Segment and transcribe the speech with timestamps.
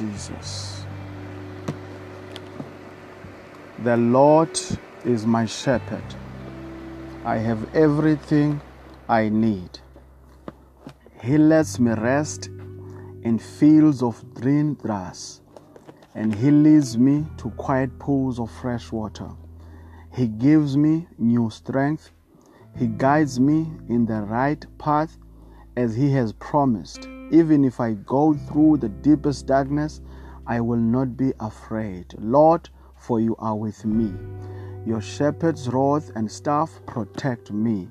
[0.00, 0.84] you, Jesus.
[3.84, 4.58] The Lord
[5.04, 6.02] is my shepherd.
[7.24, 8.60] I have everything
[9.08, 9.78] I need.
[11.22, 12.46] He lets me rest
[13.22, 15.40] in fields of green grass,
[16.14, 19.30] and He leads me to quiet pools of fresh water.
[20.14, 22.10] He gives me new strength.
[22.76, 25.16] He guides me in the right path
[25.76, 27.08] as He has promised.
[27.30, 30.00] Even if I go through the deepest darkness,
[30.46, 32.14] I will not be afraid.
[32.18, 34.12] Lord, for you are with me.
[34.86, 37.88] Your shepherd's rod and staff protect me.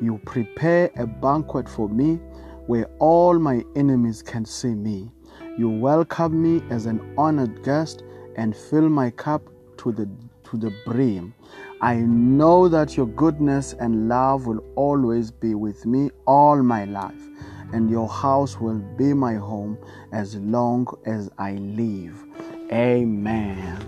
[0.00, 2.18] You prepare a banquet for me
[2.66, 5.10] where all my enemies can see me.
[5.58, 8.04] You welcome me as an honored guest
[8.36, 9.42] and fill my cup
[9.78, 10.08] to the
[10.44, 11.34] to the brim.
[11.80, 17.28] I know that your goodness and love will always be with me all my life,
[17.72, 19.78] and your house will be my home
[20.12, 22.24] as long as I live.
[22.72, 23.78] Amen.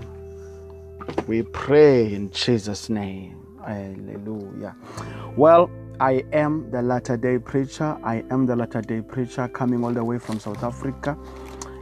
[1.26, 3.40] We pray in Jesus' name.
[3.64, 4.76] Hallelujah.
[5.36, 7.96] Well, I am the latter day preacher.
[8.02, 11.16] I am the latter day preacher coming all the way from South Africa.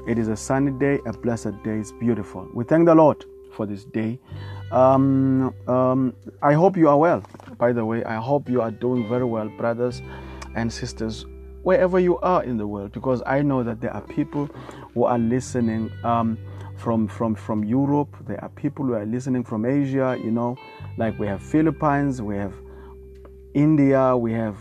[0.06, 1.78] It is a sunny day, a blessed day.
[1.78, 2.48] It's beautiful.
[2.53, 4.19] We thank the Lord for this day.
[4.70, 7.23] Um, um, I hope you are well.
[7.58, 10.03] By the way, I hope you are doing very well, brothers
[10.55, 11.25] and sisters,
[11.62, 14.46] wherever you are in the world, because I know that there are people
[14.94, 15.91] who are listening.
[16.05, 16.38] Um,
[16.82, 18.16] from from from Europe.
[18.27, 20.18] There are people who are listening from Asia.
[20.22, 20.56] You know,
[20.96, 22.55] like we have Philippines, we have
[23.55, 24.56] India, we have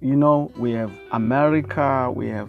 [0.00, 2.48] you know we have America, we have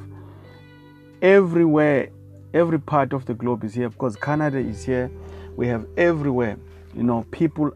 [1.21, 2.09] everywhere.
[2.53, 5.09] Every part of the globe is here because Canada is here.
[5.55, 6.57] We have everywhere.
[6.93, 7.71] You know, people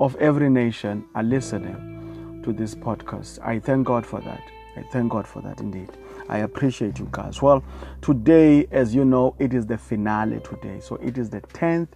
[0.00, 3.38] of every nation are listening to this podcast.
[3.40, 4.42] I thank God for that.
[4.76, 5.90] I thank God for that indeed.
[6.28, 7.42] I appreciate you guys.
[7.42, 7.62] Well,
[8.00, 10.80] today, as you know, it is the finale today.
[10.80, 11.88] So it is the 10th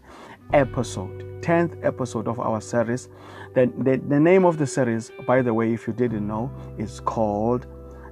[0.53, 3.09] episode, 10th episode of our series.
[3.55, 7.01] The, the, the name of the series, by the way, if you didn't know, is
[7.01, 7.67] called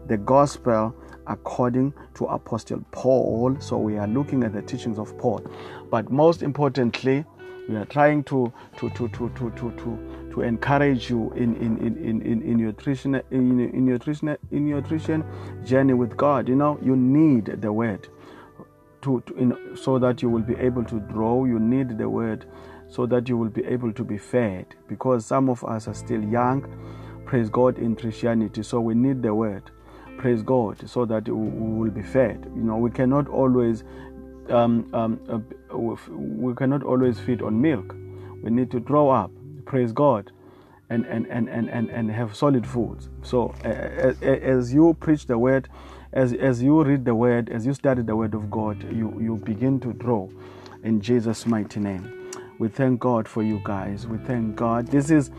[0.07, 0.95] The Gospel
[1.27, 3.57] According to Apostle Paul.
[3.61, 5.47] So we are looking at the teachings of Paul.
[5.91, 7.25] But most importantly,
[7.69, 11.79] we are trying to to to to to to to, to encourage you in in,
[11.79, 15.25] in, in, in your nutrition in, in your nutrition in your nutrition
[15.65, 16.49] journey with God.
[16.49, 18.09] You know, you need the word
[19.03, 21.45] to, to in, so that you will be able to draw.
[21.45, 22.47] You need the word
[22.89, 24.67] so that you will be able to be fed.
[24.89, 26.67] Because some of us are still young,
[27.25, 28.63] praise God in Christianity.
[28.63, 29.71] So we need the word
[30.19, 32.51] praise God, so that we will be fed.
[32.57, 33.85] You know, we cannot always
[34.49, 35.77] um, um, uh,
[36.15, 37.95] we cannot always feed on milk.
[38.43, 39.31] We need to draw up,
[39.65, 40.31] praise God,
[40.91, 43.09] and, and, and, and, and, and have solid foods.
[43.23, 45.69] So uh, as you preach the word,
[46.13, 49.37] as, as you read the word, as you study the word of God, you, you
[49.37, 50.31] begin to grow
[50.85, 52.31] in Jesus' mighty name.
[52.59, 54.07] We thank God for you guys.
[54.07, 54.87] We thank God.
[54.87, 55.31] This is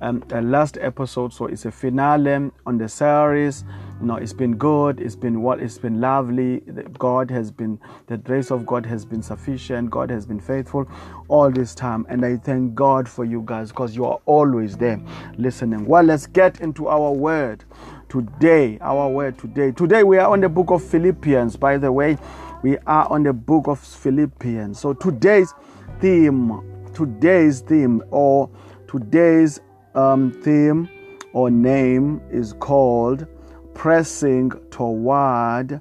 [0.00, 3.64] um, a last episode, so it's a finale on the series
[4.00, 5.00] you know, it's been good.
[5.00, 5.60] It's been what?
[5.60, 6.60] It's been lovely.
[6.98, 9.90] God has been, the grace of God has been sufficient.
[9.90, 10.86] God has been faithful
[11.28, 12.04] all this time.
[12.08, 15.00] And I thank God for you guys because you are always there
[15.36, 15.86] listening.
[15.86, 17.64] Well, let's get into our word
[18.08, 18.78] today.
[18.80, 19.70] Our word today.
[19.70, 22.18] Today we are on the book of Philippians, by the way.
[22.62, 24.78] We are on the book of Philippians.
[24.78, 25.54] So today's
[26.00, 28.50] theme, today's theme, or
[28.88, 29.60] today's
[29.94, 30.88] um, theme
[31.32, 33.26] or name is called
[33.74, 35.80] pressing toward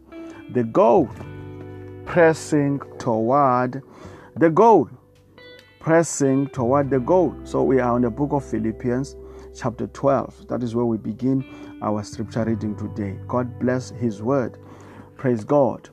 [0.51, 1.09] the goal.
[2.05, 3.81] Pressing toward
[4.35, 4.89] the goal.
[5.79, 7.35] Pressing toward the goal.
[7.43, 9.15] So we are on the book of Philippians,
[9.55, 10.47] chapter 12.
[10.47, 11.45] That is where we begin
[11.81, 13.17] our scripture reading today.
[13.27, 14.57] God bless His word.
[15.17, 15.89] Praise God.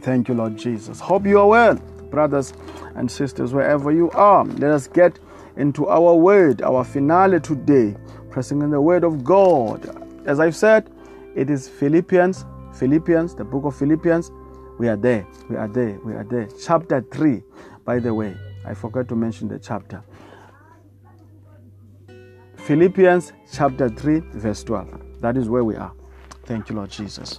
[0.00, 1.00] Thank you, Lord Jesus.
[1.00, 1.76] Hope you are well,
[2.10, 2.52] brothers
[2.96, 4.44] and sisters, wherever you are.
[4.44, 5.18] Let us get
[5.56, 7.96] into our word, our finale today,
[8.30, 10.02] pressing in the word of God.
[10.26, 10.90] As I've said,
[11.34, 12.44] it is Philippians,
[12.74, 14.30] Philippians, the book of Philippians.
[14.78, 15.26] We are there.
[15.48, 15.98] We are there.
[16.04, 16.48] We are there.
[16.64, 17.42] Chapter 3,
[17.84, 18.36] by the way.
[18.64, 20.02] I forgot to mention the chapter.
[22.56, 25.20] Philippians chapter 3, verse 12.
[25.20, 25.92] That is where we are.
[26.44, 27.38] Thank you, Lord Jesus.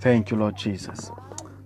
[0.00, 1.10] Thank you, Lord Jesus.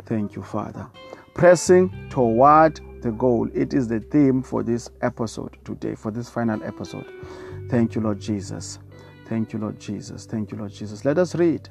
[0.05, 0.87] Thank you, Father.
[1.35, 3.49] Pressing toward the goal.
[3.55, 7.07] It is the theme for this episode today, for this final episode.
[7.69, 8.79] Thank you, Lord Jesus.
[9.27, 10.25] Thank you, Lord Jesus.
[10.25, 11.05] Thank you, Lord Jesus.
[11.05, 11.69] Let us read.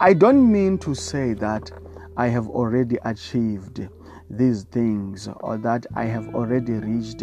[0.00, 1.70] I don't mean to say that
[2.16, 3.88] I have already achieved
[4.28, 7.22] these things or that I have already reached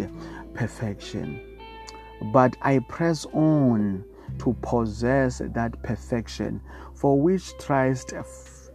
[0.54, 1.58] perfection,
[2.32, 4.04] but I press on
[4.38, 6.60] to possess that perfection
[6.94, 8.14] for which Christ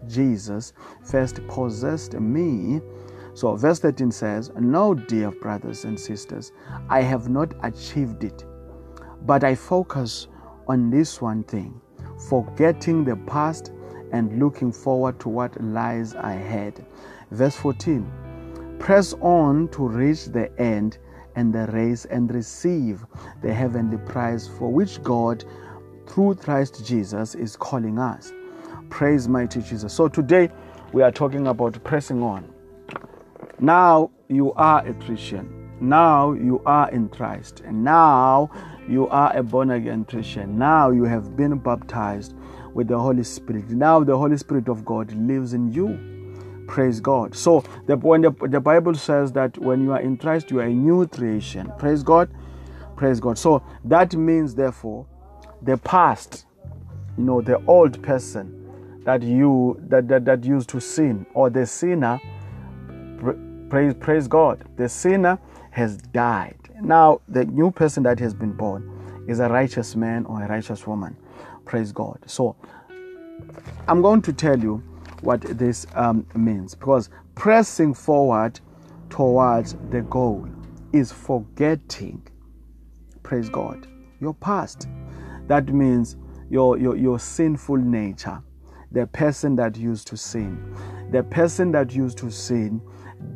[0.07, 2.81] Jesus first possessed me.
[3.33, 6.51] So, verse 13 says, No, dear brothers and sisters,
[6.89, 8.45] I have not achieved it,
[9.25, 10.27] but I focus
[10.67, 11.79] on this one thing,
[12.29, 13.71] forgetting the past
[14.11, 16.85] and looking forward to what lies ahead.
[17.31, 20.97] Verse 14 Press on to reach the end
[21.35, 23.05] and the race and receive
[23.41, 25.43] the heavenly prize for which God,
[26.07, 28.31] through Christ Jesus, is calling us.
[28.89, 29.91] Praise mighty Jesus.
[29.93, 30.49] So today
[30.93, 32.47] we are talking about pressing on.
[33.59, 35.65] Now you are a Christian.
[35.81, 37.61] Now you are in Christ.
[37.65, 38.49] And now
[38.87, 40.57] you are a born again Christian.
[40.57, 42.33] Now you have been baptized
[42.73, 43.69] with the Holy Spirit.
[43.69, 46.65] Now the Holy Spirit of God lives in you.
[46.67, 47.35] Praise God.
[47.35, 50.65] So the, when the, the Bible says that when you are in Christ, you are
[50.65, 51.71] a new creation.
[51.77, 52.29] Praise God.
[52.95, 53.37] Praise God.
[53.37, 55.05] So that means, therefore,
[55.61, 56.45] the past,
[57.17, 61.65] you know, the old person that you that, that, that used to sin, or the
[61.65, 62.19] sinner,
[63.69, 65.39] praise, praise God, the sinner
[65.71, 66.64] has died.
[66.81, 68.91] Now the new person that has been born
[69.27, 71.15] is a righteous man or a righteous woman.
[71.65, 72.19] Praise God.
[72.25, 72.55] So
[73.87, 74.83] I'm going to tell you
[75.21, 78.59] what this um, means because pressing forward
[79.09, 80.47] towards the goal
[80.93, 82.25] is forgetting,
[83.23, 83.87] praise God,
[84.19, 84.87] your past.
[85.47, 86.17] That means
[86.49, 88.41] your, your, your sinful nature,
[88.91, 90.75] the person that used to sin.
[91.11, 92.81] The person that used to sin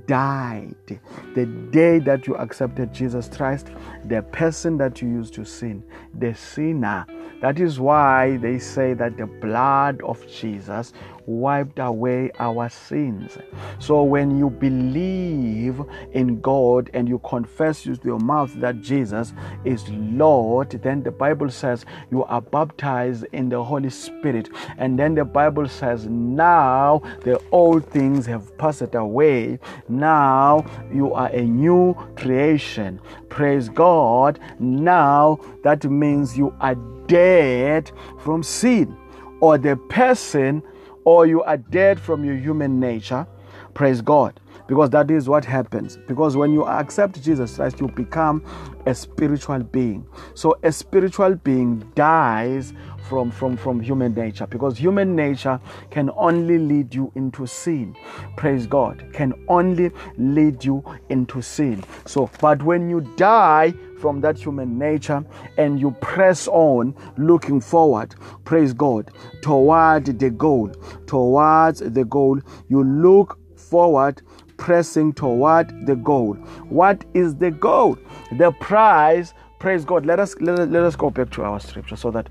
[0.06, 1.00] died.
[1.36, 3.68] The day that you accepted Jesus Christ,
[4.06, 5.84] the person that you used to sin,
[6.18, 7.06] the sinner.
[7.42, 10.94] That is why they say that the blood of Jesus
[11.30, 13.38] wiped away our sins.
[13.78, 15.80] So when you believe
[16.14, 19.34] in God and you confess with your mouth that Jesus
[19.64, 24.50] is Lord, then the Bible says you are baptized in the Holy Spirit.
[24.78, 29.60] And then the Bible says, now the old things have passed away.
[29.88, 33.00] Now you are a new creation.
[33.30, 34.40] Praise God.
[34.60, 36.76] Now that means you are
[37.08, 38.98] dead from sin
[39.42, 40.64] or the person
[41.10, 43.26] or you are dead from your human nature.
[43.74, 44.40] Praise God.
[44.68, 45.98] Because that is what happens.
[46.08, 48.44] Because when you accept Jesus Christ, you become
[48.86, 50.06] a spiritual being.
[50.36, 52.74] So a spiritual being dies
[53.08, 55.60] from, from, from human nature because human nature
[55.90, 57.96] can only lead you into sin.
[58.38, 59.04] Praise God.
[59.12, 59.90] Can only
[60.20, 61.84] lead you into sin.
[62.06, 65.24] So, but when you die from that human nature
[65.58, 68.16] and you press on looking forward,
[68.46, 69.12] praise God,
[69.42, 70.70] toward the goal,
[71.06, 74.22] towards the goal, you look forward
[74.58, 76.36] pressing toward the goal.
[76.68, 77.98] What is the goal?
[78.38, 79.34] The prize.
[79.60, 80.06] Praise God.
[80.06, 82.30] Let us let, let us go back to our scripture so that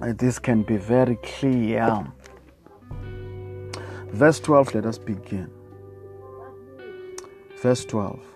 [0.00, 2.06] this can be very clear.
[4.12, 5.50] Verse 12, let us begin.
[7.60, 8.35] Verse 12.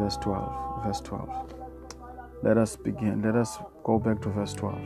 [0.00, 0.84] Verse 12.
[0.84, 1.54] Verse 12.
[2.42, 3.22] Let us begin.
[3.22, 4.78] Let us go back to verse 12.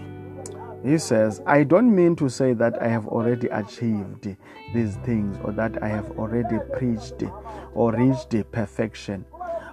[0.84, 4.36] He says, I don't mean to say that I have already achieved
[4.74, 7.22] these things or that I have already preached
[7.72, 9.24] or reached perfection,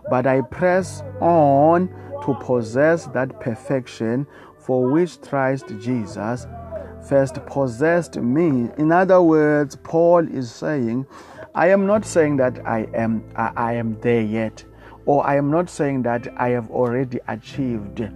[0.09, 1.89] but I press on
[2.23, 4.25] to possess that perfection
[4.57, 6.47] for which Christ Jesus
[7.09, 8.69] first possessed me.
[8.77, 11.05] In other words, Paul is saying,
[11.53, 14.63] I am not saying that I am I, I am there yet,
[15.05, 18.07] or I am not saying that I have already achieved.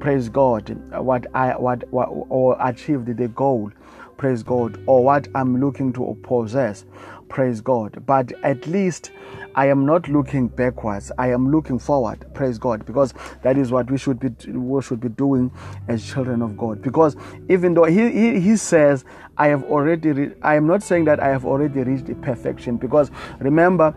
[0.00, 3.70] Praise God, what I what, what or achieved the goal.
[4.16, 6.84] Praise God, or what I'm looking to possess.
[7.28, 8.04] Praise God.
[8.06, 9.10] But at least
[9.54, 11.10] I am not looking backwards.
[11.18, 12.26] I am looking forward.
[12.34, 15.50] Praise God, because that is what we should be we should be doing
[15.88, 16.82] as children of God.
[16.82, 17.16] Because
[17.48, 19.04] even though he he, he says,
[19.38, 22.76] I have already re- I am not saying that I have already reached perfection.
[22.76, 23.94] Because remember,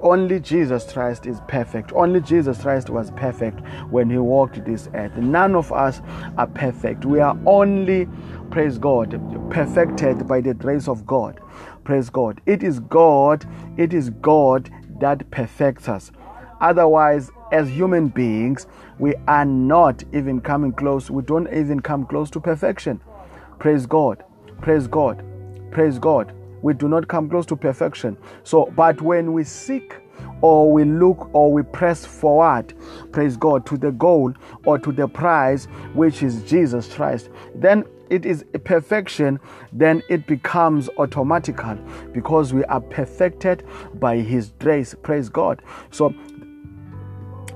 [0.00, 1.92] only Jesus Christ is perfect.
[1.92, 5.16] Only Jesus Christ was perfect when he walked this earth.
[5.16, 6.00] None of us
[6.38, 7.04] are perfect.
[7.04, 8.08] We are only
[8.50, 11.40] praise God, perfected by the grace of God.
[11.84, 12.40] Praise God.
[12.46, 16.10] It is God, it is God that perfects us.
[16.60, 18.66] Otherwise, as human beings,
[18.98, 21.10] we are not even coming close.
[21.10, 23.00] We don't even come close to perfection.
[23.58, 24.24] Praise God.
[24.62, 25.22] Praise God.
[25.70, 26.32] Praise God.
[26.62, 28.16] We do not come close to perfection.
[28.44, 29.94] So, but when we seek
[30.40, 32.72] or we look or we press forward,
[33.12, 34.32] praise God, to the goal
[34.64, 39.40] or to the prize, which is Jesus Christ, then it is perfection,
[39.72, 41.76] then it becomes automatical
[42.12, 44.94] because we are perfected by His grace.
[45.02, 45.60] Praise God.
[45.90, 46.14] So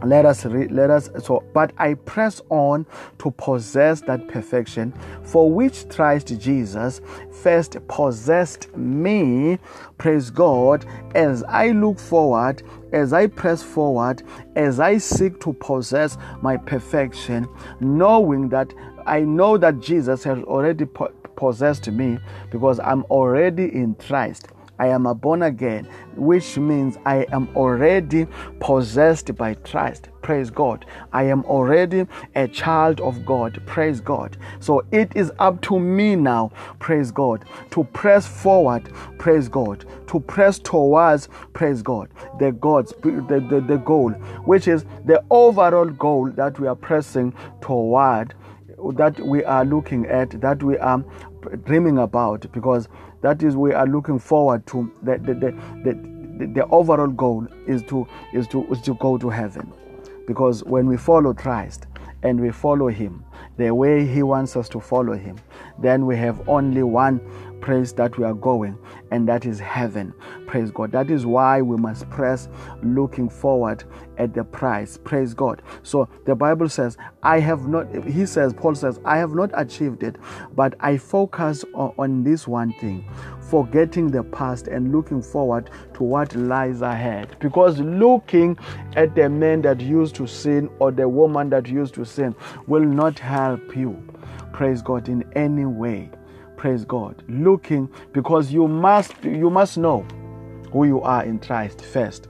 [0.05, 2.87] let us read let us so but i press on
[3.19, 4.93] to possess that perfection
[5.25, 7.01] for which christ jesus
[7.43, 9.59] first possessed me
[9.97, 10.87] praise god
[11.17, 12.63] as i look forward
[12.93, 14.23] as i press forward
[14.55, 17.49] as i seek to possess my perfection
[17.81, 18.73] knowing that
[19.09, 22.19] i know that jesus has already po- possessed me
[22.51, 24.49] because i'm already in christ
[24.79, 28.27] I am a born again, which means I am already
[28.61, 30.09] possessed by Christ.
[30.23, 30.87] Praise God.
[31.13, 33.61] I am already a child of God.
[33.67, 34.37] Praise God.
[34.61, 40.21] So it is up to me now, praise God, to press forward, praise God, to
[40.21, 44.11] press towards, praise God, the God's the, the, the goal,
[44.45, 48.35] which is the overall goal that we are pressing toward,
[48.95, 51.05] that we are looking at, that we are
[51.65, 52.89] dreaming about, because
[53.23, 55.53] that is we are looking forward to the the, the,
[55.85, 59.73] the, the overall goal is to is to is to go to heaven.
[60.27, 61.87] Because when we follow Christ
[62.23, 63.25] and we follow him
[63.57, 65.37] the way he wants us to follow him
[65.79, 67.21] then we have only one
[67.61, 68.77] place that we are going
[69.11, 70.13] and that is heaven
[70.47, 72.49] praise god that is why we must press
[72.83, 73.85] looking forward
[74.19, 78.75] at the prize praise god so the bible says i have not he says paul
[78.75, 80.17] says i have not achieved it
[80.55, 83.05] but i focus on, on this one thing
[83.49, 87.37] forgetting the past and looking forward to what lies ahead.
[87.41, 88.59] Because looking
[88.95, 92.35] at the man that used to sin or the woman that used to sin
[92.67, 94.03] will not help you,
[94.53, 96.11] praise God, in any way.
[96.59, 97.23] Praise God.
[97.29, 100.01] Looking because you must you must know
[100.73, 102.27] who you are in Christ first.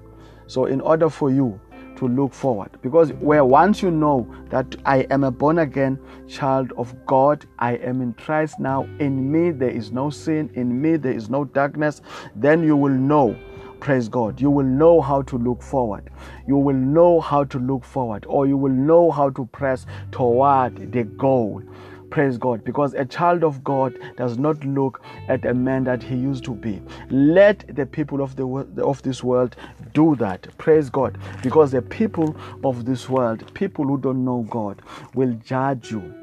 [0.47, 1.58] So in order for you
[1.97, 6.73] to look forward because where once you know that I am a born again child
[6.76, 10.99] of God, I am in Christ now, in me there is no sin, in me
[10.99, 12.02] there is no darkness,
[12.37, 13.35] then you will know.
[13.80, 14.40] Praise God.
[14.40, 16.11] You will know how to look forward.
[16.49, 20.92] You will know how to look forward, or you will know how to press toward
[20.92, 21.62] the goal.
[22.10, 22.64] Praise God.
[22.64, 26.54] Because a child of God does not look at a man that he used to
[26.54, 26.80] be.
[27.10, 28.46] Let the people of the
[28.82, 29.56] of this world
[29.92, 30.46] do that.
[30.58, 31.18] Praise God.
[31.42, 34.82] Because the people of this world, people who don't know God,
[35.14, 36.14] will judge you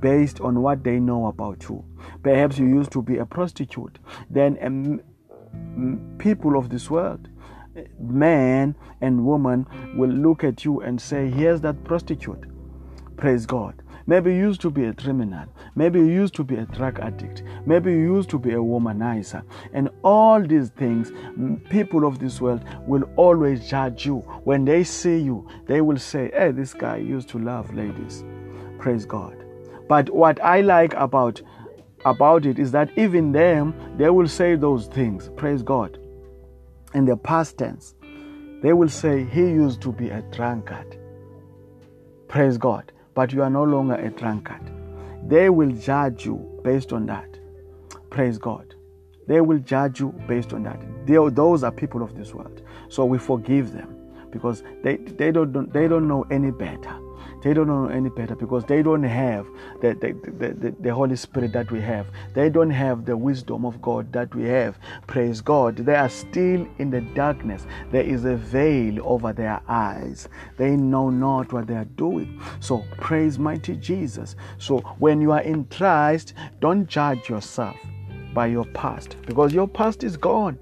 [0.00, 1.84] based on what they know about you.
[2.22, 3.98] Perhaps you used to be a prostitute.
[4.30, 5.00] Then um,
[6.18, 7.28] people of this world
[7.98, 12.44] man and woman will look at you and say, Here's that prostitute.
[13.16, 13.82] Praise God.
[14.06, 15.46] Maybe you used to be a criminal.
[15.74, 17.42] Maybe you used to be a drug addict.
[17.64, 19.42] Maybe you used to be a womanizer.
[19.72, 21.10] And all these things,
[21.70, 24.16] people of this world will always judge you.
[24.44, 28.24] When they see you, they will say, Hey, this guy used to love ladies.
[28.78, 29.36] Praise God.
[29.88, 31.40] But what I like about
[32.04, 35.30] about it is that even them, they will say those things.
[35.36, 35.98] Praise God.
[36.92, 37.94] In the past tense,
[38.62, 40.98] they will say, He used to be a drunkard.
[42.28, 44.60] Praise God but you are no longer a drunkard.
[45.26, 47.38] They will judge you based on that.
[48.10, 48.74] Praise God.
[49.26, 50.80] They will judge you based on that.
[51.06, 52.62] They, those are people of this world.
[52.88, 53.96] So we forgive them
[54.30, 56.98] because they, they, don't, they don't know any better.
[57.44, 59.46] They don't know any better because they don't have
[59.82, 62.06] the, the, the, the, Holy Spirit that we have.
[62.32, 64.78] They don't have the wisdom of God that we have.
[65.06, 65.76] Praise God.
[65.76, 67.66] They are still in the darkness.
[67.92, 70.26] There is a veil over their eyes.
[70.56, 72.40] They know not what they are doing.
[72.60, 74.36] So praise mighty Jesus.
[74.56, 77.76] So when you are in Christ, don't judge yourself
[78.32, 80.58] by your past because your past is gone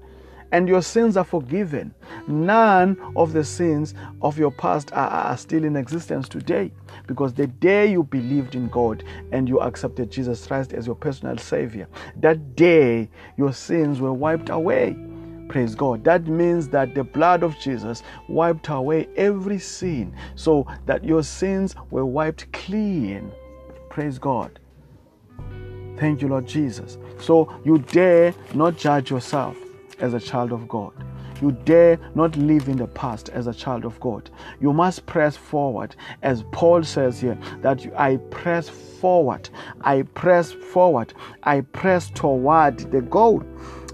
[0.53, 1.93] and your sins are forgiven.
[2.27, 6.71] None of the sins of your past are, are, still in existence today
[7.07, 11.39] because the day you believed in God and you accepted Jesus Christ as your personal
[11.39, 14.95] Savior, that day your sins were wiped away.
[15.49, 16.03] Praise God.
[16.03, 21.75] That means that the blood of Jesus wiped away every sin so that your sins
[21.89, 23.31] were wiped clean.
[23.89, 24.59] Praise God.
[25.97, 26.99] Thank you, Lord Jesus.
[27.19, 29.57] So you dare not judge yourself
[30.03, 30.93] as a child of God.
[31.41, 34.29] You dare not live in the past as a child of God.
[34.59, 39.49] You must press forward, as Paul says here, that I press forward.
[39.81, 41.13] I press forward.
[41.43, 43.43] I press toward the goal.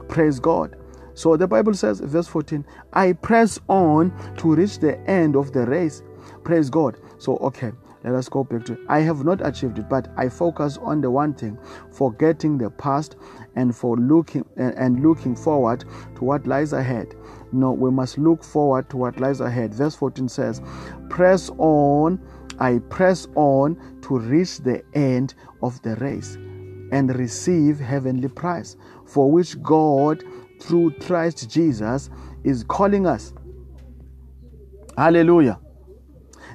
[0.09, 0.75] Praise God.
[1.13, 5.65] So the Bible says, verse 14, I press on to reach the end of the
[5.65, 6.01] race.
[6.43, 6.97] Praise God.
[7.19, 7.71] So, okay,
[8.03, 8.77] let us go back to.
[8.87, 11.57] I have not achieved it, but I focus on the one thing,
[11.91, 13.17] forgetting the past
[13.55, 15.83] and for looking and looking forward
[16.15, 17.15] to what lies ahead.
[17.51, 19.73] No, we must look forward to what lies ahead.
[19.73, 20.61] Verse 14 says,
[21.09, 22.21] Press on,
[22.59, 26.35] I press on to reach the end of the race
[26.91, 30.23] and receive heavenly prize, for which God,
[30.61, 32.09] through Christ Jesus,
[32.43, 33.33] is calling us.
[34.97, 35.59] Hallelujah.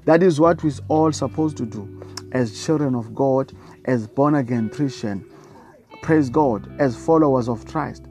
[0.05, 3.53] That is what we're all supposed to do as children of God,
[3.87, 5.25] as born again Christian.
[6.03, 8.05] Praise God, as followers of Christ,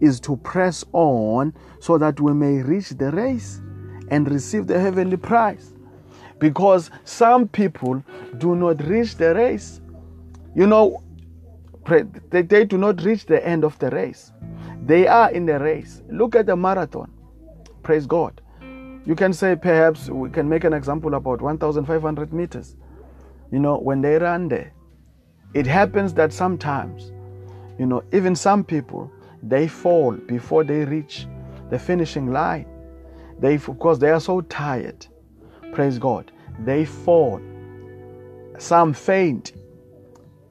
[0.00, 3.60] is to press on so that we may reach the race
[4.08, 5.72] and receive the heavenly prize.
[6.38, 8.04] Because some people
[8.38, 9.80] do not reach the race.
[10.54, 11.02] You know,
[12.30, 14.32] they, they do not reach the end of the race.
[14.84, 16.02] They are in the race.
[16.10, 17.10] Look at the marathon.
[17.82, 18.40] Praise God.
[19.04, 22.76] You can say perhaps we can make an example about 1,500 meters.
[23.50, 24.72] You know, when they run there,
[25.54, 27.12] it happens that sometimes,
[27.78, 29.10] you know, even some people,
[29.42, 31.26] they fall before they reach
[31.70, 32.66] the finishing line.
[33.40, 35.06] They, of course, they are so tired.
[35.72, 36.30] Praise God.
[36.60, 37.40] They fall.
[38.58, 39.52] Some faint.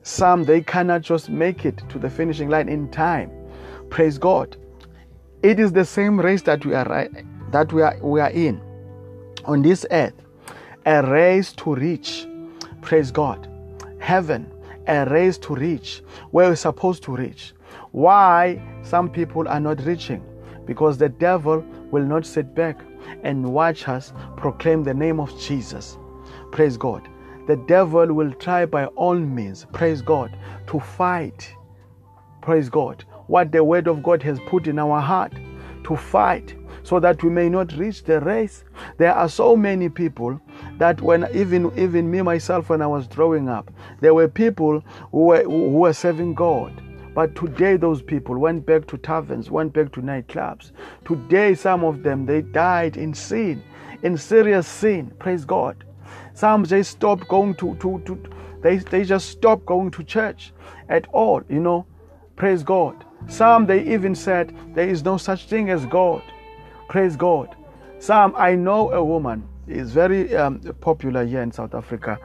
[0.03, 3.31] Some they cannot just make it to the finishing line in time.
[3.89, 4.58] Praise God.
[5.41, 6.88] It is the same race that we are
[7.51, 8.62] that we are we are in
[9.46, 10.13] on this earth.
[10.86, 12.27] A race to reach.
[12.81, 13.48] Praise God.
[14.00, 14.51] Heaven.
[14.88, 17.53] A race to reach where we're supposed to reach.
[17.91, 20.24] Why some people are not reaching?
[20.65, 22.79] Because the devil will not sit back
[23.24, 25.98] and watch us proclaim the name of Jesus.
[26.51, 27.08] Praise God.
[27.48, 30.36] The devil will try by all means, praise God,
[30.67, 31.53] to fight.
[32.41, 33.03] Praise God.
[33.27, 35.34] What the word of God has put in our heart
[35.84, 38.63] to fight so that we may not reach the race.
[38.97, 40.39] There are so many people
[40.77, 45.25] that when even even me myself when I was growing up, there were people who
[45.25, 46.81] were, who were serving God.
[47.13, 50.71] But today those people went back to taverns, went back to nightclubs.
[51.05, 53.63] Today some of them they died in sin,
[54.03, 55.11] in serious sin.
[55.19, 55.83] Praise God.
[56.33, 58.23] Some they stopped going to, to, to
[58.61, 60.53] they, they just stopped going to church
[60.89, 61.85] at all, you know.
[62.35, 63.05] Praise God.
[63.27, 66.23] Some they even said there is no such thing as God.
[66.91, 67.55] Praise God.
[68.00, 72.19] Sam, I know a woman is very um, popular here in South Africa.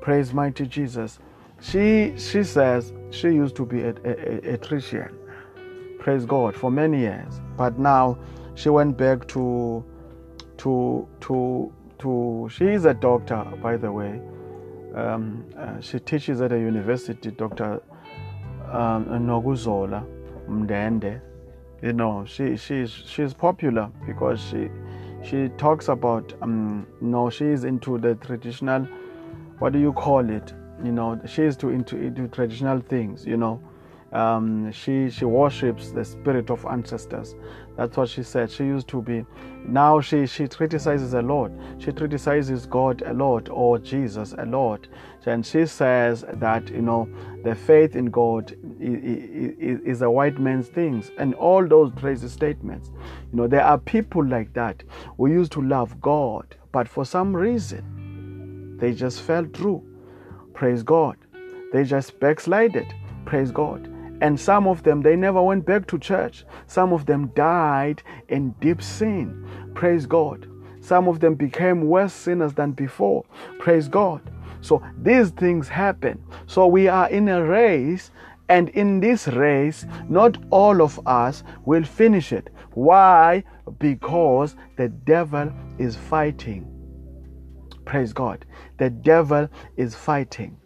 [0.00, 1.18] Praise mighty Jesus.
[1.60, 5.08] She she says she used to be a, a, a Christian.
[5.98, 8.16] Praise God for many years, but now
[8.54, 9.84] she went back to
[10.58, 12.48] to to to.
[12.48, 14.20] She is a doctor, by the way.
[14.94, 17.82] Um, uh, she teaches at a university, Doctor
[18.70, 20.06] um, Nokuzola
[20.48, 21.20] Mndende.
[21.82, 24.68] You know, she she's she's popular because she
[25.22, 28.86] she talks about um no she's into the traditional
[29.58, 30.52] what do you call it?
[30.84, 33.60] You know she's to into, into traditional things you know
[34.12, 37.34] um, she she worships the spirit of ancestors.
[37.76, 38.50] That's what she said.
[38.50, 39.24] She used to be.
[39.66, 44.86] Now she she criticizes a lot she criticizes god a lot or jesus a lot.
[45.24, 47.08] And she says that you know
[47.44, 51.10] the faith in god is, is a white man's things.
[51.18, 52.90] And all those crazy statements
[53.32, 54.82] you know there are people like that
[55.16, 59.82] who used to love god but for some reason they just fell through.
[60.54, 61.16] Praise God.
[61.72, 62.92] They just backslided.
[63.24, 63.91] Praise God.
[64.22, 66.44] And some of them, they never went back to church.
[66.68, 69.44] Some of them died in deep sin.
[69.74, 70.48] Praise God.
[70.80, 73.24] Some of them became worse sinners than before.
[73.58, 74.22] Praise God.
[74.60, 76.22] So these things happen.
[76.46, 78.12] So we are in a race,
[78.48, 82.48] and in this race, not all of us will finish it.
[82.74, 83.42] Why?
[83.80, 86.64] Because the devil is fighting.
[87.84, 88.44] Praise God.
[88.78, 90.61] The devil is fighting.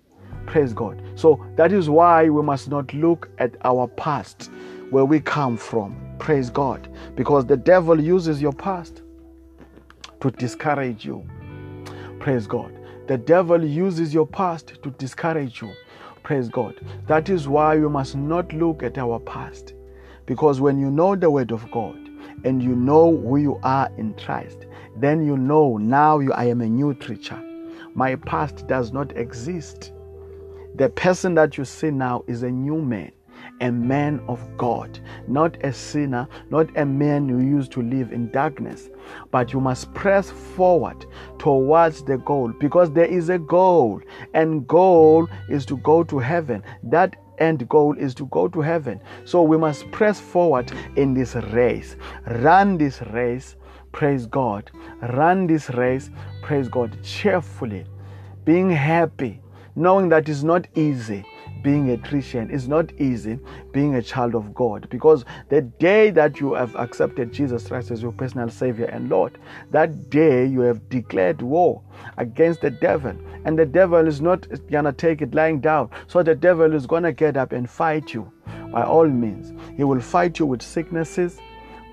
[0.47, 1.03] Praise God.
[1.17, 4.51] So that is why we must not look at our past,
[4.91, 5.97] where we come from.
[6.19, 6.89] Praise God.
[7.15, 9.03] Because the devil uses your past
[10.21, 11.29] to discourage you.
[12.21, 12.73] Praise God.
[13.07, 15.73] The devil uses your past to discourage you.
[16.23, 16.81] Praise God.
[17.07, 19.75] That is why we must not look at our past.
[20.27, 21.99] Because when you know the word of God
[22.45, 26.61] and you know who you are in Christ, then you know now you, I am
[26.63, 27.41] a new creature.
[27.95, 29.93] My past does not exist.
[30.77, 33.13] The person that you see now is a new man,
[33.61, 38.31] a man of God, not a sinner, not a man who used to live in
[38.31, 38.91] darkness.
[39.31, 41.07] But you must press forward
[41.39, 44.01] towards the goal because there is a goal,
[44.35, 46.63] and goal is to go to heaven.
[46.83, 49.01] That end goal is to go to heaven.
[49.25, 51.97] So we must press forward in this race.
[52.27, 53.57] Run this race
[53.97, 54.71] praise God.
[55.01, 56.11] Run this race,
[56.43, 57.87] praise God, cheerfully,
[58.45, 59.41] being happy,
[59.77, 61.25] knowing that it's not easy
[61.63, 62.51] being a Christian.
[62.51, 63.39] It's not easy
[63.73, 68.03] being a child of God because the day that you have accepted Jesus Christ as
[68.03, 69.39] your personal Savior and Lord,
[69.71, 71.83] that day you have declared war
[72.17, 73.15] against the devil.
[73.45, 75.91] And the devil is not gonna take it lying down.
[76.09, 78.31] So the devil is gonna get up and fight you
[78.73, 79.53] by all means.
[79.77, 81.39] He will fight you with sicknesses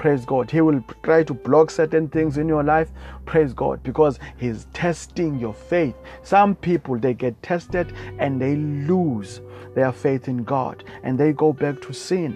[0.04, 0.52] Praise God.
[0.52, 2.90] He will try to block certain things in your life.
[3.26, 3.82] Praise God.
[3.84, 5.96] Because He's testing your faith.
[6.24, 9.40] Some people, they get tested and they lose
[9.76, 12.36] their faith in God and they go back to sin.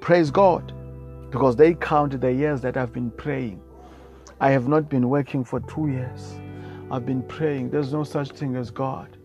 [0.00, 0.74] Praise God.
[1.30, 3.62] Because they count the years that I've been praying.
[4.38, 6.34] I have not been working for two years.
[6.90, 7.70] I've been praying.
[7.70, 9.16] There's no such thing as God.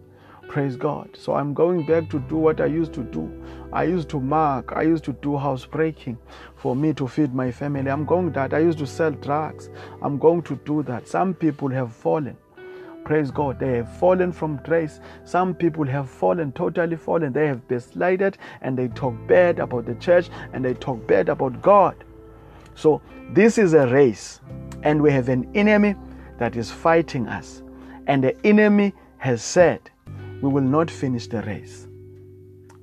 [0.47, 1.10] Praise God.
[1.17, 3.29] So I'm going back to do what I used to do.
[3.73, 6.17] I used to mark, I used to do housebreaking
[6.55, 7.91] for me to feed my family.
[7.91, 8.53] I'm going that.
[8.53, 9.69] I used to sell drugs.
[10.01, 11.08] I'm going to do that.
[11.08, 12.38] Some people have fallen.
[13.03, 13.60] Praise God.
[13.60, 14.99] They have fallen from grace.
[15.25, 17.34] Some people have fallen, totally fallen.
[17.34, 21.29] They have been backslided and they talk bad about the church and they talk bad
[21.29, 22.03] about God.
[22.75, 24.41] So this is a race,
[24.84, 25.95] and we have an enemy
[26.38, 27.62] that is fighting us.
[28.08, 29.89] And the enemy has said,
[30.45, 31.88] we will not finish the race.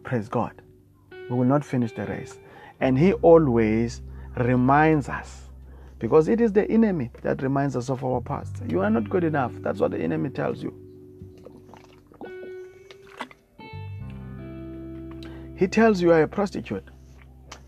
[0.02, 0.60] Praise God.
[1.30, 2.36] We will not finish the race.
[2.80, 4.02] And He always
[4.36, 5.42] reminds us
[6.00, 8.56] because it is the enemy that reminds us of our past.
[8.66, 9.52] You are not good enough.
[9.60, 10.74] That's what the enemy tells you.
[15.54, 16.88] He tells you are a prostitute.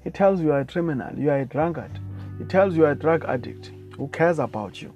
[0.03, 1.17] He tells you are a criminal.
[1.17, 2.01] You are a drunkard.
[2.39, 3.71] He tells you are a drug addict.
[3.97, 4.93] Who cares about you?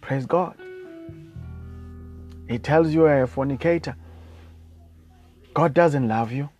[0.00, 0.61] Praise God.
[2.52, 3.96] He tells you are a fornicator.
[5.54, 6.50] God doesn't love you.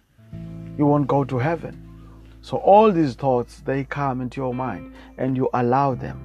[0.78, 1.86] You won't go to heaven.
[2.40, 6.18] So all these thoughts they come into your mind and you allow them.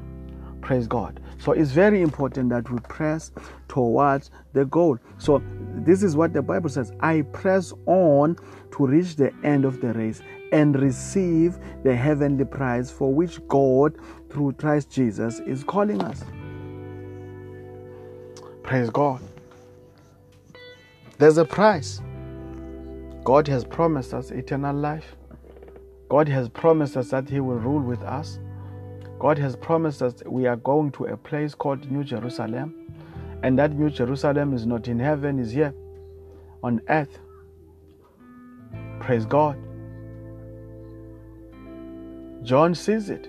[0.62, 1.20] Praise God.
[1.38, 3.32] So it's very important that we press
[3.68, 5.00] towards the goal.
[5.18, 5.44] So
[5.76, 8.38] this is what the Bible says I press on
[8.72, 10.22] to reach the end of the race
[10.54, 13.98] and receive the heavenly prize for which God,
[14.30, 16.24] through Christ Jesus, is calling us.
[18.64, 19.22] Praise God.
[21.20, 22.00] There's a price.
[23.24, 25.16] God has promised us eternal life.
[26.10, 28.40] God has promised us that He will rule with us.
[29.18, 32.76] God has promised us we are going to a place called New Jerusalem.
[33.42, 35.74] And that New Jerusalem is not in heaven, is here
[36.64, 37.18] on earth.
[39.00, 39.58] Praise God.
[42.44, 43.28] John sees it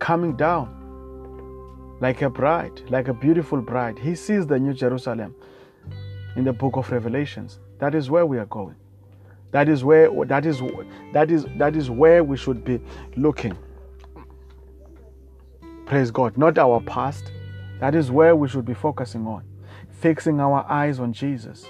[0.00, 0.80] coming down
[2.00, 4.00] like a bride, like a beautiful bride.
[4.00, 5.36] He sees the New Jerusalem
[6.36, 7.60] in the book of Revelations.
[7.78, 8.76] That is where we are going.
[9.50, 10.60] That is where that is
[11.12, 12.80] that is that is where we should be
[13.16, 13.56] looking.
[15.86, 17.30] Praise God, not our past.
[17.78, 19.44] That is where we should be focusing on.
[20.00, 21.66] Fixing our eyes on Jesus.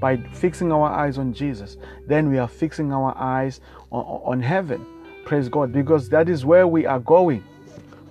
[0.00, 4.86] By fixing our eyes on Jesus, then we are fixing our eyes on, on heaven.
[5.24, 7.44] Praise God, because that is where we are going.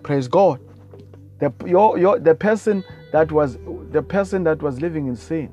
[0.04, 0.60] Praise God.
[1.40, 3.58] The, your, your, the person that was
[3.92, 5.52] the person that was living in sin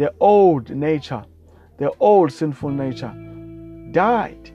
[0.00, 1.22] the old nature,
[1.76, 3.12] the old sinful nature,
[3.92, 4.50] died.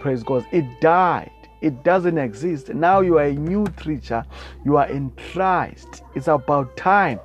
[0.00, 0.46] Praise God.
[0.50, 1.30] It died.
[1.60, 2.70] It doesn't exist.
[2.70, 4.24] Now you are a new creature.
[4.64, 6.02] You are in Christ.
[6.14, 7.20] It's about time.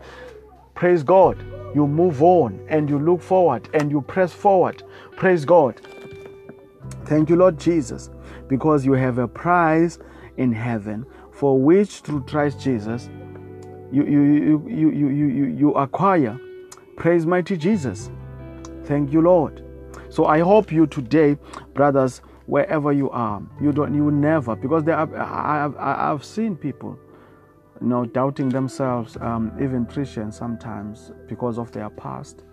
[0.75, 1.41] Praise God.
[1.73, 4.83] You move on and you look forward and you press forward.
[5.15, 5.79] Praise God.
[7.05, 8.09] Thank you, Lord Jesus,
[8.49, 9.99] because you have a prize
[10.35, 13.09] in heaven for which through Christ Jesus
[13.89, 16.37] you, you, you, you, you, you, you acquire
[16.97, 18.09] Praise mighty Jesus.
[18.85, 19.63] Thank you, Lord.
[20.09, 21.37] So I hope you today,
[21.75, 26.55] brothers, wherever you are, you don't, you never, because there are, I, have I've seen
[26.55, 26.97] people,
[27.79, 32.43] you know, doubting themselves, um, even Christians sometimes because of their past.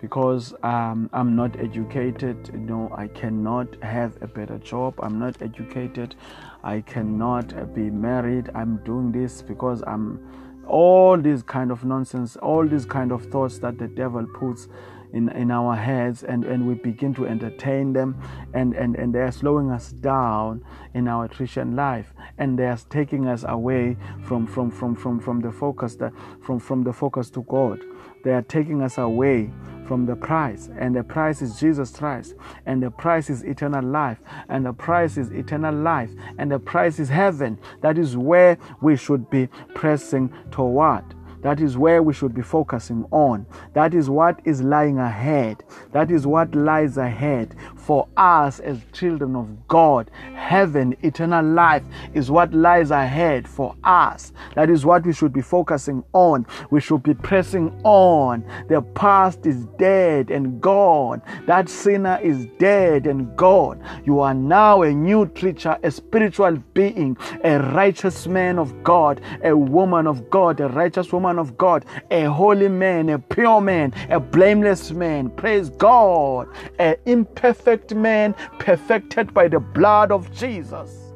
[0.00, 4.94] Because um, I'm not educated, you know, I cannot have a better job.
[5.00, 6.16] I'm not educated.
[6.64, 8.50] I cannot be married.
[8.56, 10.18] I'm doing this because I'm
[10.66, 14.68] all these kind of nonsense all these kind of thoughts that the devil puts
[15.12, 18.20] in, in our heads and, and we begin to entertain them
[18.54, 23.44] and, and, and they're slowing us down in our Christian life and they're taking us
[23.46, 27.80] away from, from, from, from, from the focus that, from, from the focus to God.
[28.24, 29.50] They are taking us away
[29.86, 32.34] from the price, and the price is Jesus Christ,
[32.66, 36.98] and the price is eternal life, and the price is eternal life, and the price
[36.98, 37.58] is heaven.
[37.80, 41.04] That is where we should be pressing toward.
[41.42, 43.46] That is where we should be focusing on.
[43.74, 45.64] That is what is lying ahead.
[45.92, 50.10] That is what lies ahead for us as children of God.
[50.34, 51.82] Heaven, eternal life
[52.14, 54.32] is what lies ahead for us.
[54.54, 56.46] That is what we should be focusing on.
[56.70, 58.44] We should be pressing on.
[58.68, 61.22] The past is dead and gone.
[61.46, 63.82] That sinner is dead and gone.
[64.04, 69.56] You are now a new creature, a spiritual being, a righteous man of God, a
[69.56, 74.20] woman of God, a righteous woman of God, a holy man, a pure man, a
[74.20, 75.30] blameless man.
[75.30, 76.48] Praise God.
[76.78, 81.12] An imperfect man perfected by the blood of Jesus.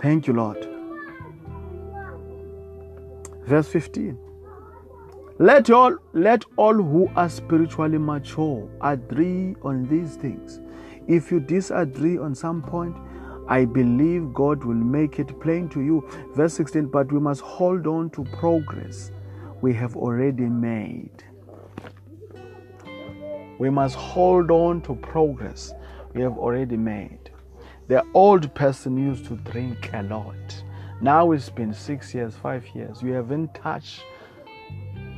[0.00, 0.68] Thank you, Lord.
[3.44, 4.18] Verse 15.
[5.38, 10.60] Let all let all who are spiritually mature agree on these things.
[11.06, 12.96] If you disagree on some point,
[13.48, 16.06] I believe God will make it plain to you.
[16.34, 19.10] Verse 16, but we must hold on to progress
[19.62, 21.24] we have already made.
[23.58, 25.72] We must hold on to progress
[26.14, 27.30] we have already made.
[27.88, 30.62] The old person used to drink a lot.
[31.00, 33.02] Now it's been six years, five years.
[33.02, 34.02] You haven't touched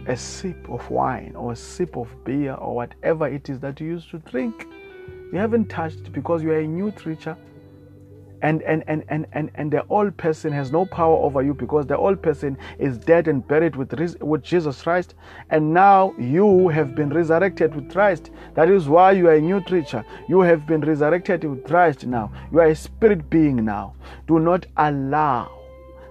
[0.07, 3.87] a sip of wine or a sip of beer or whatever it is that you
[3.89, 4.67] used to drink.
[5.33, 7.37] You haven't touched because you are a new creature
[8.43, 11.87] and and, and, and, and and the old person has no power over you because
[11.87, 15.15] the old person is dead and buried with, with Jesus Christ.
[15.51, 18.31] And now you have been resurrected with Christ.
[18.55, 20.05] That is why you are a new creature.
[20.29, 22.33] You have been resurrected with Christ now.
[22.53, 23.95] You are a spirit being now.
[24.27, 25.60] Do not allow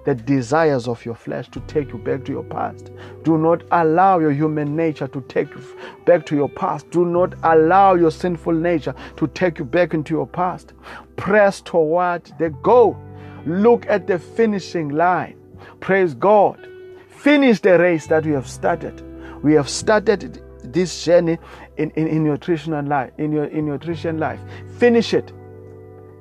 [0.05, 2.91] the desires of your flesh to take you back to your past.
[3.23, 5.61] Do not allow your human nature to take you
[6.05, 6.89] back to your past.
[6.89, 10.73] Do not allow your sinful nature to take you back into your past.
[11.15, 12.97] Press toward the goal.
[13.45, 15.37] Look at the finishing line.
[15.79, 16.67] Praise God.
[17.07, 19.03] Finish the race that we have started.
[19.43, 21.37] We have started this journey
[21.77, 24.39] in, in, in nutritional life, in your in your nutrition life.
[24.77, 25.31] Finish it.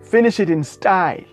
[0.02, 1.24] Finish it in style.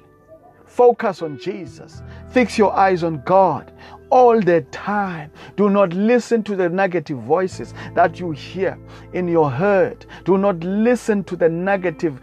[0.66, 2.02] Focus on Jesus.
[2.36, 3.72] Fix your eyes on God
[4.10, 5.32] all the time.
[5.56, 8.78] Do not listen to the negative voices that you hear
[9.14, 10.06] in your head.
[10.26, 12.20] Do not listen to the negative,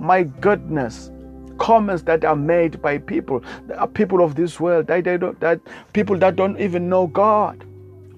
[0.00, 1.12] my goodness,
[1.58, 3.40] comments that are made by people,
[3.76, 5.60] uh, people of this world, that, that, that
[5.92, 7.64] people that don't even know God.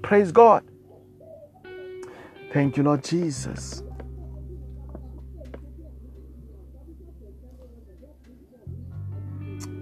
[0.00, 0.64] Praise God.
[2.54, 3.82] Thank you, Lord Jesus.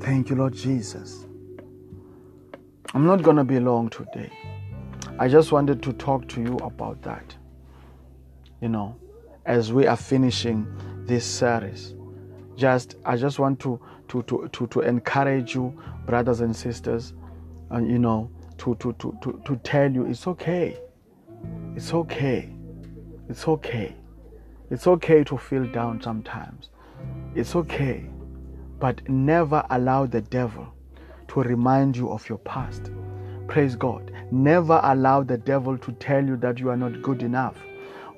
[0.00, 1.26] Thank you, Lord Jesus.
[2.94, 4.30] I'm not going to be long today.
[5.18, 7.34] I just wanted to talk to you about that.
[8.60, 8.96] You know,
[9.46, 10.66] as we are finishing
[11.06, 11.94] this series,
[12.56, 15.76] just I just want to to to to, to encourage you,
[16.06, 17.14] brothers and sisters,
[17.70, 20.78] and you know, to, to to to to tell you it's okay.
[21.74, 22.54] It's okay.
[23.28, 23.96] It's okay.
[24.70, 26.68] It's okay to feel down sometimes.
[27.34, 28.08] It's okay
[28.82, 30.66] but never allow the devil
[31.32, 32.90] to remind you of your past.
[33.48, 34.12] Praise God.
[34.30, 37.56] Never allow the devil to tell you that you are not good enough.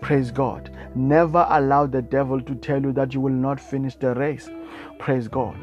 [0.00, 0.70] Praise God.
[0.96, 4.50] Never allow the devil to tell you that you will not finish the race.
[4.98, 5.56] Praise God.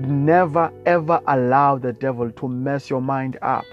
[0.00, 3.64] Never ever allow the devil to mess your mind up.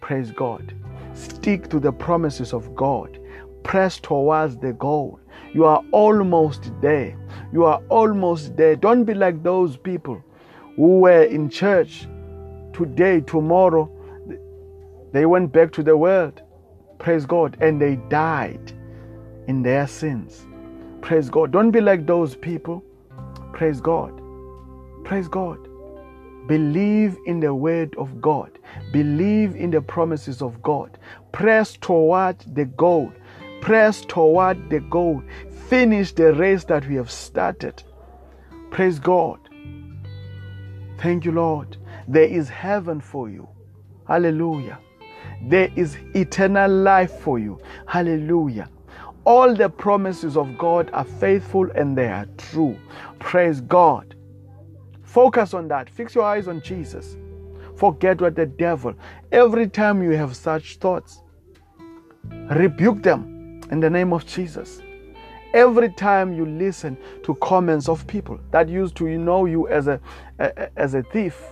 [0.00, 0.74] Praise God.
[1.14, 3.18] Stick to the promises of God.
[3.62, 5.20] Press towards the goal.
[5.54, 7.16] You are almost there.
[7.52, 8.74] You are almost there.
[8.74, 10.22] Don't be like those people
[10.76, 12.08] who were in church
[12.72, 13.90] today, tomorrow.
[15.12, 16.42] They went back to the world.
[16.98, 17.56] Praise God.
[17.60, 18.72] And they died
[19.46, 20.46] in their sins.
[21.00, 21.50] Praise God.
[21.50, 22.82] Don't be like those people.
[23.52, 24.20] Praise God.
[25.04, 25.58] Praise God.
[26.46, 28.58] Believe in the word of God.
[28.92, 30.98] Believe in the promises of God.
[31.32, 33.12] Press toward the goal.
[33.60, 35.22] Press toward the goal.
[35.68, 37.82] Finish the race that we have started.
[38.70, 39.38] Praise God.
[40.98, 41.76] Thank you, Lord.
[42.08, 43.48] There is heaven for you.
[44.06, 44.78] Hallelujah.
[45.42, 47.60] There is eternal life for you.
[47.86, 48.68] Hallelujah.
[49.24, 52.76] All the promises of God are faithful and they are true.
[53.18, 54.16] Praise God.
[55.02, 55.88] Focus on that.
[55.88, 57.16] Fix your eyes on Jesus.
[57.76, 58.94] Forget what the devil.
[59.30, 61.22] Every time you have such thoughts,
[62.50, 64.80] rebuke them in the name of Jesus.
[65.54, 70.00] Every time you listen to comments of people that used to know you as a,
[70.38, 71.51] a as a thief,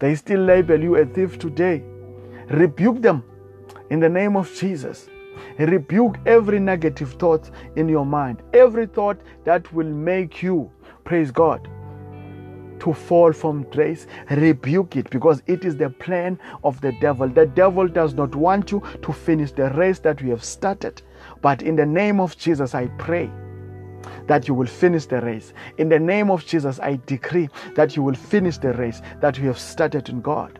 [0.00, 1.82] they still label you a thief today.
[2.48, 3.22] Rebuke them
[3.90, 5.08] in the name of Jesus.
[5.58, 10.70] Rebuke every negative thought in your mind, every thought that will make you,
[11.04, 11.68] praise God,
[12.80, 17.28] to fall from grace, rebuke it because it is the plan of the devil.
[17.28, 21.02] The devil does not want you to finish the race that we have started.
[21.42, 23.30] But in the name of Jesus, I pray
[24.26, 25.52] that you will finish the race.
[25.78, 29.46] In the name of Jesus, I decree that you will finish the race that you
[29.48, 30.58] have started in God.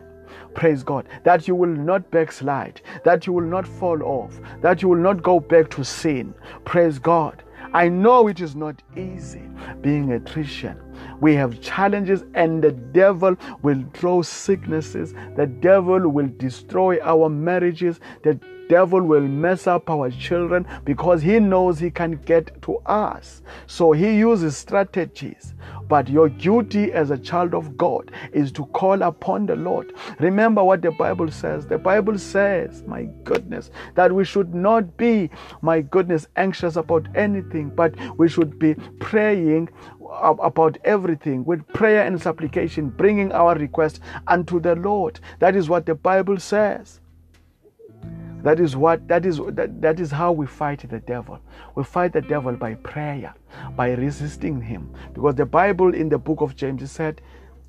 [0.53, 1.07] Praise God.
[1.23, 5.23] That you will not backslide, that you will not fall off, that you will not
[5.23, 6.33] go back to sin.
[6.65, 7.43] Praise God.
[7.73, 9.43] I know it is not easy
[9.81, 10.77] being a Christian.
[11.21, 15.13] We have challenges, and the devil will throw sicknesses.
[15.37, 18.01] The devil will destroy our marriages.
[18.23, 18.37] The
[18.71, 23.41] devil will mess up our children because he knows he can get to us.
[23.67, 25.53] So he uses strategies.
[25.89, 29.93] But your duty as a child of God is to call upon the Lord.
[30.19, 31.67] Remember what the Bible says.
[31.67, 35.29] The Bible says, my goodness, that we should not be,
[35.61, 39.67] my goodness, anxious about anything, but we should be praying
[40.21, 45.19] about everything with prayer and supplication, bringing our request unto the Lord.
[45.39, 47.00] That is what the Bible says.
[48.43, 51.39] That is what that is that, that is how we fight the devil.
[51.75, 53.33] We fight the devil by prayer,
[53.75, 54.93] by resisting him.
[55.13, 57.21] Because the Bible in the book of James said,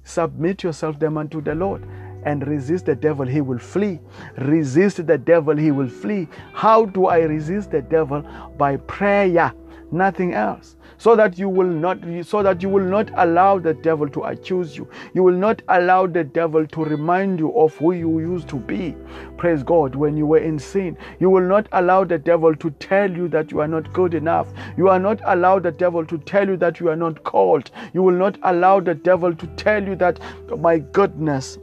[0.05, 1.87] Submit yourself them unto the Lord
[2.25, 4.01] and resist the devil, he will flee.
[4.39, 6.29] Resist the devil, he will flee.
[6.53, 8.23] How do I resist the devil?
[8.57, 9.53] By prayer,
[9.93, 10.77] nothing else.
[10.99, 14.77] So that you will not so that you will not allow the devil to accuse
[14.77, 14.89] you.
[15.15, 18.95] You will not allow the devil to remind you of who you used to be.
[19.37, 23.11] Praise god when you were in sin you will not allow the devil to tell
[23.11, 24.49] you that you are not good enough.
[24.77, 27.71] You are not allow the devil to tell you that you are not called.
[27.93, 31.59] You will not allow the devil to tell you that oh my goodness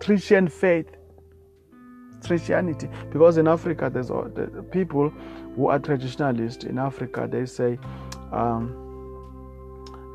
[0.00, 0.86] christian faith
[2.26, 2.88] christianity.
[3.10, 5.12] Because in africa there's all the people
[5.58, 7.78] who are traditionalists in africa they say
[8.32, 8.88] um,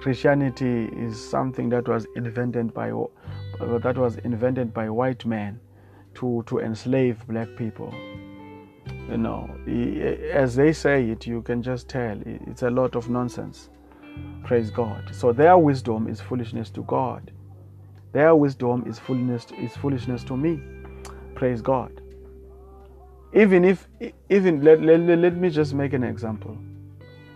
[0.04, 3.08] Christianity is something that was invented by uh,
[3.80, 5.62] that was invented by white men
[6.16, 7.96] to to enslave black people.
[9.10, 9.50] You know,
[10.30, 13.70] as they say it, you can just tell it's a lot of nonsense.
[14.44, 15.10] Praise God.
[15.14, 17.32] So their wisdom is foolishness to God.
[18.12, 20.60] Their wisdom is foolishness is foolishness to me.
[21.34, 22.03] Praise God.
[23.36, 23.88] Even if
[24.30, 26.58] even let, let, let me just make an example.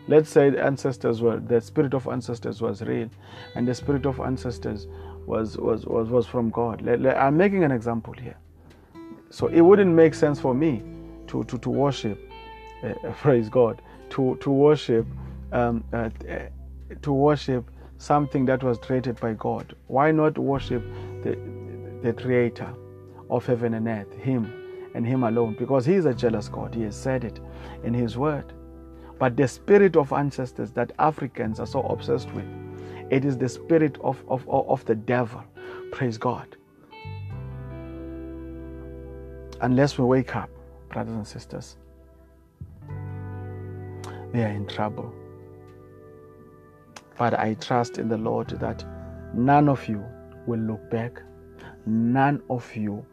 [0.08, 3.10] Let's say the ancestors were the spirit of ancestors was real
[3.56, 4.88] and the spirit of ancestors
[5.26, 6.82] was was was, was from god.
[6.82, 8.38] Let, let, i'm making an example here.
[9.32, 10.84] So it wouldn't make sense for me
[11.28, 12.32] to to, to worship
[12.84, 13.82] uh, praise god
[14.12, 15.06] to to worship
[15.52, 16.10] um, uh,
[17.02, 19.76] to worship something that was created by god.
[19.88, 20.84] Why not worship
[21.24, 21.38] the
[22.04, 22.72] the creator
[23.32, 24.67] of heaven and earth him
[24.98, 27.40] and him alone because he is a jealous god he has said it
[27.84, 28.54] in his word
[29.20, 32.46] but the spirit of ancestors that Africans are so obsessed with,
[33.10, 35.44] it is the spirit of, of, of the devil.
[35.92, 36.56] Praise God.
[39.62, 40.50] Unless we wake up,
[40.90, 41.78] brothers and sisters,
[44.34, 45.12] we are in trouble.
[47.18, 48.86] But I trust in the Lord that
[49.34, 50.06] none of you
[50.46, 51.24] will look back,
[51.88, 53.04] none of you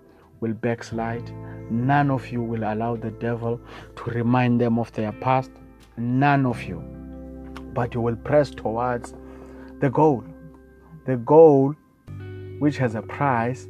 [0.41, 1.31] will backslide,
[1.71, 3.61] none of you will allow the devil
[3.97, 5.51] to remind them of their past
[5.97, 6.79] none of you,
[7.73, 9.15] but you will press towards
[9.81, 10.25] the goal.
[11.07, 11.75] The goal
[12.59, 13.69] which has a price,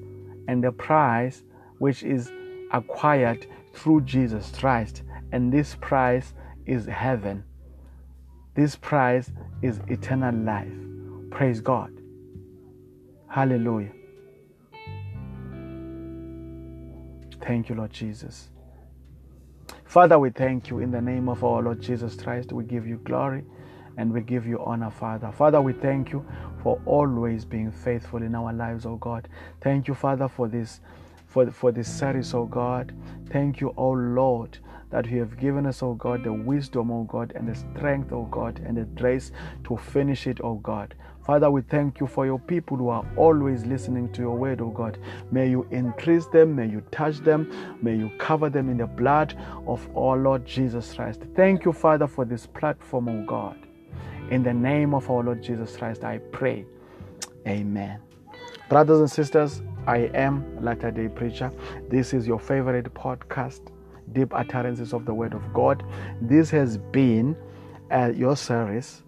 [0.48, 1.42] and the price
[1.78, 2.30] which is
[2.72, 5.02] acquired through Jesus Christ.
[5.32, 6.34] And this price
[6.66, 7.44] is heaven.
[8.54, 9.30] This price
[9.62, 10.72] is eternal life.
[11.30, 11.90] Praise God.
[13.28, 13.90] Hallelujah.
[17.46, 18.48] Thank you, Lord Jesus.
[19.84, 22.52] Father, we thank you in the name of our Lord Jesus Christ.
[22.52, 23.44] We give you glory
[23.96, 25.30] and we give you honor, Father.
[25.32, 26.26] Father, we thank you
[26.62, 29.28] for always being faithful in our lives, oh God.
[29.60, 30.80] Thank you, Father, for this
[31.26, 32.94] for, for this service, oh God.
[33.30, 34.58] Thank you, oh Lord,
[34.90, 38.24] that you have given us, oh God, the wisdom, oh God, and the strength, oh
[38.30, 39.32] God, and the grace
[39.64, 40.94] to finish it, oh God.
[41.24, 44.68] Father, we thank you for your people who are always listening to your word, oh
[44.68, 44.98] God.
[45.30, 49.34] May you increase them, may you touch them, may you cover them in the blood
[49.66, 51.22] of our Lord Jesus Christ.
[51.34, 53.56] Thank you, Father, for this platform, oh God.
[54.30, 56.66] In the name of our Lord Jesus Christ, I pray.
[57.48, 58.00] Amen.
[58.68, 61.50] Brothers and sisters, I am Latter day Preacher.
[61.88, 63.70] This is your favorite podcast,
[64.12, 65.84] Deep Utterances of the Word of God.
[66.20, 67.34] This has been
[67.90, 69.04] uh, your service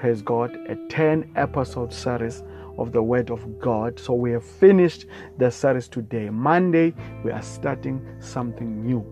[0.00, 2.42] praise God, a 10 episode series
[2.78, 4.00] of the Word of God.
[4.00, 5.04] So we have finished
[5.36, 6.30] the series today.
[6.30, 9.04] Monday, we are starting something new.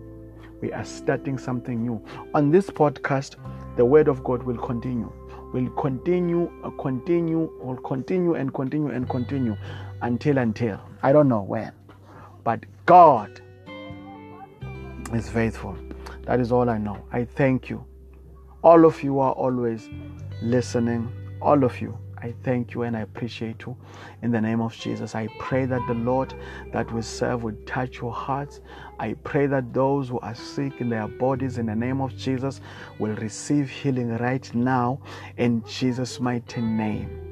[0.63, 2.03] We are starting something new.
[2.33, 3.37] On this podcast,
[3.77, 5.13] the Word of God will continue.
[5.53, 9.59] Will continue, uh, continue, will continue and continue and continue
[10.01, 10.81] until until.
[11.03, 11.71] I don't know when.
[12.45, 13.43] But God
[15.13, 15.77] is faithful.
[16.23, 17.05] That is all I know.
[17.13, 17.85] I thank you.
[18.63, 19.91] All of you are always
[20.43, 21.99] listening, all of you.
[22.21, 23.77] I thank you and I appreciate you.
[24.23, 26.35] In the name of Jesus, I pray that the Lord
[26.73, 28.61] that we serve will touch your hearts.
[28.99, 32.61] I pray that those who are sick in their bodies, in the name of Jesus,
[32.99, 35.01] will receive healing right now
[35.37, 37.28] in Jesus' mighty name.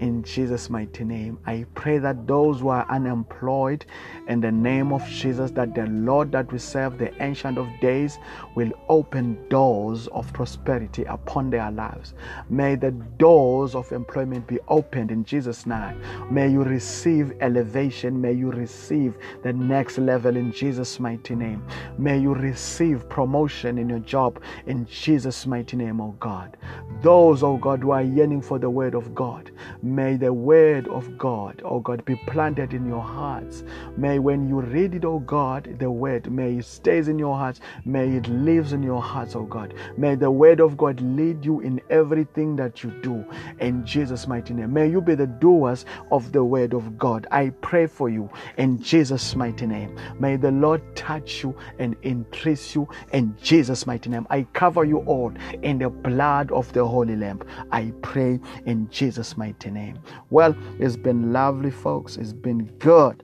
[0.00, 1.38] In Jesus' mighty name.
[1.46, 3.84] I pray that those who are unemployed,
[4.28, 8.18] in the name of Jesus, that the Lord that we serve, the Ancient of Days,
[8.54, 12.14] will open doors of prosperity upon their lives.
[12.48, 16.00] May the doors of employment be opened in Jesus' name.
[16.30, 18.20] May you receive elevation.
[18.20, 21.64] May you receive the next level in Jesus' mighty name.
[21.98, 26.56] May you receive promotion in your job in Jesus' mighty name, oh God.
[27.02, 29.50] Those, oh God, who are yearning for the word of God,
[29.94, 33.64] may the word of God, oh God, be planted in your hearts.
[33.96, 37.60] May when you read it, oh God, the word, may it stays in your hearts.
[37.84, 39.74] May it lives in your hearts, oh God.
[39.96, 43.24] May the word of God lead you in everything that you do.
[43.60, 44.72] In Jesus' mighty name.
[44.72, 47.26] May you be the doers of the word of God.
[47.30, 49.98] I pray for you in Jesus' mighty name.
[50.18, 54.26] May the Lord touch you and increase you in Jesus' mighty name.
[54.30, 55.32] I cover you all
[55.62, 57.42] in the blood of the Holy Lamb.
[57.70, 59.98] I pray in Jesus' mighty name.
[60.30, 62.16] Well, it's been lovely, folks.
[62.16, 63.22] It's been good.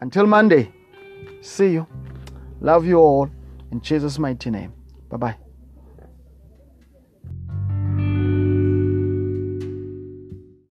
[0.00, 0.72] Until Monday,
[1.40, 1.86] see you.
[2.60, 3.30] Love you all
[3.70, 4.72] in Jesus' mighty name.
[5.08, 5.39] Bye bye.